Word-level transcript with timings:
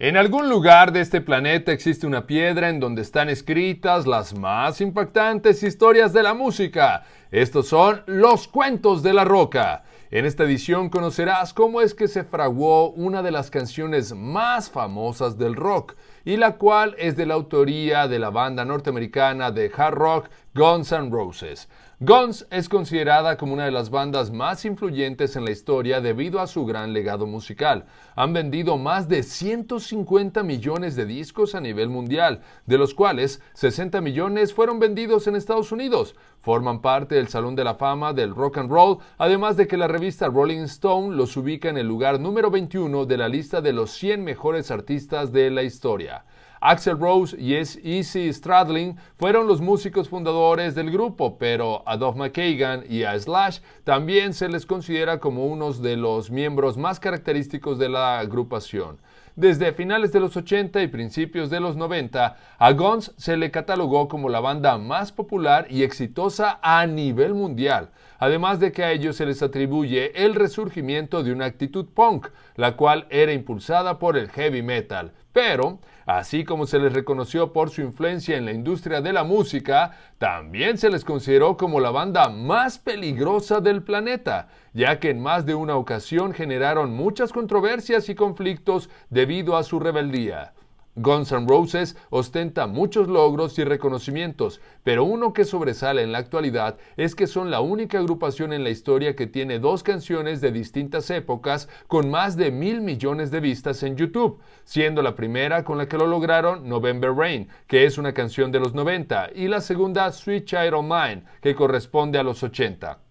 En 0.00 0.16
algún 0.16 0.48
lugar 0.48 0.92
de 0.92 1.00
este 1.00 1.20
planeta 1.20 1.72
existe 1.72 2.06
una 2.06 2.24
piedra 2.24 2.68
en 2.68 2.78
donde 2.78 3.02
están 3.02 3.28
escritas 3.28 4.06
las 4.06 4.32
más 4.32 4.80
impactantes 4.80 5.64
historias 5.64 6.12
de 6.12 6.22
la 6.22 6.34
música. 6.34 7.02
Estos 7.32 7.66
son 7.66 8.04
los 8.06 8.46
cuentos 8.46 9.02
de 9.02 9.12
la 9.12 9.24
roca. 9.24 9.82
En 10.12 10.24
esta 10.24 10.44
edición 10.44 10.88
conocerás 10.88 11.52
cómo 11.52 11.80
es 11.80 11.94
que 11.94 12.06
se 12.06 12.22
fraguó 12.22 12.90
una 12.90 13.22
de 13.22 13.32
las 13.32 13.50
canciones 13.50 14.14
más 14.14 14.70
famosas 14.70 15.36
del 15.36 15.56
rock, 15.56 15.96
y 16.24 16.36
la 16.36 16.58
cual 16.58 16.94
es 16.96 17.16
de 17.16 17.26
la 17.26 17.34
autoría 17.34 18.06
de 18.06 18.20
la 18.20 18.30
banda 18.30 18.64
norteamericana 18.64 19.50
de 19.50 19.68
hard 19.76 19.94
rock 19.94 20.28
Guns 20.58 20.90
N' 20.90 21.08
Roses. 21.12 21.68
Guns 22.00 22.44
es 22.50 22.68
considerada 22.68 23.36
como 23.36 23.52
una 23.52 23.66
de 23.66 23.70
las 23.70 23.90
bandas 23.90 24.32
más 24.32 24.64
influyentes 24.64 25.36
en 25.36 25.44
la 25.44 25.52
historia 25.52 26.00
debido 26.00 26.40
a 26.40 26.48
su 26.48 26.66
gran 26.66 26.92
legado 26.92 27.28
musical. 27.28 27.86
Han 28.16 28.32
vendido 28.32 28.76
más 28.76 29.08
de 29.08 29.22
150 29.22 30.42
millones 30.42 30.96
de 30.96 31.06
discos 31.06 31.54
a 31.54 31.60
nivel 31.60 31.90
mundial, 31.90 32.40
de 32.66 32.76
los 32.76 32.92
cuales 32.92 33.40
60 33.52 34.00
millones 34.00 34.52
fueron 34.52 34.80
vendidos 34.80 35.28
en 35.28 35.36
Estados 35.36 35.70
Unidos. 35.70 36.16
Forman 36.40 36.80
parte 36.80 37.14
del 37.14 37.28
Salón 37.28 37.54
de 37.54 37.62
la 37.62 37.76
Fama 37.76 38.12
del 38.12 38.34
Rock 38.34 38.58
and 38.58 38.70
Roll, 38.72 38.98
además 39.16 39.56
de 39.56 39.68
que 39.68 39.76
la 39.76 39.86
revista 39.86 40.26
Rolling 40.26 40.62
Stone 40.62 41.14
los 41.14 41.36
ubica 41.36 41.68
en 41.68 41.78
el 41.78 41.86
lugar 41.86 42.18
número 42.18 42.50
21 42.50 43.06
de 43.06 43.16
la 43.16 43.28
lista 43.28 43.60
de 43.60 43.72
los 43.72 43.92
100 43.92 44.24
mejores 44.24 44.72
artistas 44.72 45.30
de 45.30 45.50
la 45.50 45.62
historia. 45.62 46.24
Axel 46.60 46.98
Rose 46.98 47.36
y 47.38 47.54
Easy 47.54 48.32
Stradlin 48.32 48.96
fueron 49.16 49.46
los 49.46 49.60
músicos 49.60 50.08
fundadores 50.08 50.74
del 50.74 50.90
grupo, 50.90 51.38
pero 51.38 51.82
a 51.86 51.96
Duff 51.96 52.16
McKagan 52.16 52.84
y 52.88 53.04
a 53.04 53.18
Slash 53.18 53.60
también 53.84 54.34
se 54.34 54.48
les 54.48 54.66
considera 54.66 55.20
como 55.20 55.46
unos 55.46 55.80
de 55.82 55.96
los 55.96 56.30
miembros 56.30 56.76
más 56.76 56.98
característicos 56.98 57.78
de 57.78 57.88
la 57.88 58.18
agrupación. 58.18 58.98
Desde 59.38 59.72
finales 59.72 60.10
de 60.10 60.18
los 60.18 60.36
80 60.36 60.82
y 60.82 60.88
principios 60.88 61.48
de 61.48 61.60
los 61.60 61.76
90, 61.76 62.36
a 62.58 62.72
Guns 62.72 63.14
se 63.16 63.36
le 63.36 63.52
catalogó 63.52 64.08
como 64.08 64.28
la 64.28 64.40
banda 64.40 64.78
más 64.78 65.12
popular 65.12 65.68
y 65.70 65.84
exitosa 65.84 66.58
a 66.60 66.84
nivel 66.88 67.34
mundial, 67.34 67.90
además 68.18 68.58
de 68.58 68.72
que 68.72 68.82
a 68.82 68.90
ellos 68.90 69.14
se 69.14 69.26
les 69.26 69.40
atribuye 69.40 70.24
el 70.24 70.34
resurgimiento 70.34 71.22
de 71.22 71.30
una 71.30 71.44
actitud 71.44 71.86
punk, 71.86 72.30
la 72.56 72.74
cual 72.74 73.06
era 73.10 73.32
impulsada 73.32 74.00
por 74.00 74.16
el 74.16 74.28
heavy 74.28 74.62
metal. 74.62 75.12
Pero, 75.32 75.78
así 76.04 76.42
como 76.42 76.66
se 76.66 76.80
les 76.80 76.92
reconoció 76.92 77.52
por 77.52 77.70
su 77.70 77.82
influencia 77.82 78.36
en 78.36 78.44
la 78.44 78.50
industria 78.50 79.00
de 79.00 79.12
la 79.12 79.22
música, 79.22 79.92
también 80.18 80.78
se 80.78 80.90
les 80.90 81.04
consideró 81.04 81.56
como 81.56 81.78
la 81.78 81.92
banda 81.92 82.28
más 82.28 82.80
peligrosa 82.80 83.60
del 83.60 83.84
planeta, 83.84 84.48
ya 84.72 84.98
que 84.98 85.10
en 85.10 85.20
más 85.20 85.46
de 85.46 85.54
una 85.54 85.76
ocasión 85.76 86.32
generaron 86.32 86.92
muchas 86.92 87.32
controversias 87.32 88.08
y 88.08 88.16
conflictos 88.16 88.90
debido 89.28 89.58
a 89.58 89.62
su 89.62 89.78
rebeldía. 89.78 90.54
Guns 90.96 91.32
N' 91.32 91.46
Roses 91.46 91.98
ostenta 92.08 92.66
muchos 92.66 93.08
logros 93.08 93.58
y 93.58 93.64
reconocimientos, 93.64 94.62
pero 94.84 95.04
uno 95.04 95.34
que 95.34 95.44
sobresale 95.44 96.02
en 96.02 96.12
la 96.12 96.18
actualidad 96.18 96.78
es 96.96 97.14
que 97.14 97.26
son 97.26 97.50
la 97.50 97.60
única 97.60 97.98
agrupación 97.98 98.54
en 98.54 98.64
la 98.64 98.70
historia 98.70 99.14
que 99.14 99.26
tiene 99.26 99.58
dos 99.58 99.82
canciones 99.82 100.40
de 100.40 100.50
distintas 100.50 101.10
épocas 101.10 101.68
con 101.88 102.10
más 102.10 102.38
de 102.38 102.50
mil 102.50 102.80
millones 102.80 103.30
de 103.30 103.40
vistas 103.40 103.82
en 103.82 103.96
YouTube, 103.96 104.40
siendo 104.64 105.02
la 105.02 105.14
primera 105.14 105.62
con 105.62 105.76
la 105.76 105.86
que 105.88 105.98
lo 105.98 106.06
lograron 106.06 106.66
November 106.66 107.12
Rain, 107.12 107.48
que 107.66 107.84
es 107.84 107.98
una 107.98 108.14
canción 108.14 108.50
de 108.50 108.60
los 108.60 108.72
90, 108.72 109.32
y 109.34 109.48
la 109.48 109.60
segunda 109.60 110.10
Sweet 110.10 110.46
Child 110.46 110.72
of 110.72 110.84
Mine, 110.84 111.24
que 111.42 111.54
corresponde 111.54 112.18
a 112.18 112.22
los 112.22 112.42
80. 112.42 113.07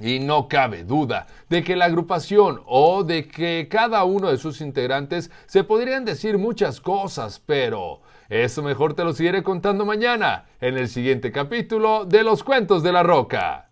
Y 0.00 0.20
no 0.20 0.48
cabe 0.48 0.84
duda 0.84 1.26
de 1.48 1.64
que 1.64 1.76
la 1.76 1.86
agrupación 1.86 2.62
o 2.66 3.04
de 3.04 3.26
que 3.26 3.68
cada 3.70 4.04
uno 4.04 4.30
de 4.30 4.38
sus 4.38 4.60
integrantes 4.60 5.30
se 5.46 5.64
podrían 5.64 6.04
decir 6.04 6.38
muchas 6.38 6.80
cosas, 6.80 7.42
pero 7.44 8.00
eso 8.28 8.62
mejor 8.62 8.94
te 8.94 9.04
lo 9.04 9.12
seguiré 9.12 9.42
contando 9.42 9.84
mañana 9.84 10.44
en 10.60 10.76
el 10.76 10.88
siguiente 10.88 11.32
capítulo 11.32 12.04
de 12.04 12.22
Los 12.22 12.44
Cuentos 12.44 12.82
de 12.82 12.92
la 12.92 13.02
Roca. 13.02 13.67